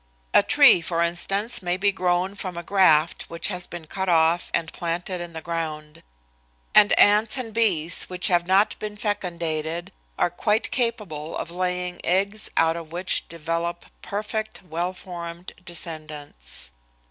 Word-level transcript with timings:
A 0.33 0.41
tree, 0.41 0.81
for 0.81 1.03
instance, 1.03 1.61
may 1.61 1.77
be 1.77 1.91
grown 1.91 2.33
from 2.33 2.57
a 2.57 2.63
graft 2.63 3.25
which 3.29 3.49
has 3.49 3.67
been 3.67 3.85
cut 3.85 4.09
off 4.09 4.49
and 4.51 4.73
planted 4.73 5.21
in 5.21 5.33
the 5.33 5.43
ground. 5.43 6.01
And 6.73 6.91
ants 6.97 7.37
and 7.37 7.53
bees 7.53 8.05
which 8.05 8.25
have 8.27 8.47
not 8.47 8.79
been 8.79 8.97
fecundated 8.97 9.91
are 10.17 10.31
quite 10.31 10.71
capable 10.71 11.37
of 11.37 11.51
laying 11.51 12.03
eggs 12.03 12.49
out 12.57 12.75
of 12.75 12.91
which 12.91 13.27
develop 13.29 13.85
perfect, 14.01 14.63
well 14.63 14.93
formed 14.93 15.51
descendants. 15.63 16.71